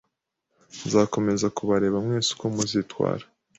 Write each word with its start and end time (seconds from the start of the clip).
Nzakomeza 0.85 1.47
kubareba 1.57 1.97
mwese 2.05 2.29
uko 2.35 2.45
muzitwara. 2.55 3.23